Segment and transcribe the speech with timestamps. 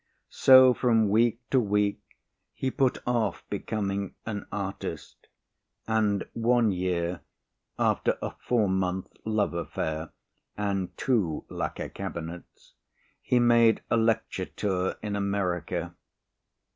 [0.31, 2.01] So from week to week
[2.55, 5.27] he put off becoming an artist
[5.85, 7.21] and one year
[7.77, 10.09] (after a four month love affair
[10.57, 12.73] and two lacquer cabinets)
[13.21, 15.93] he made a lecture tour in America.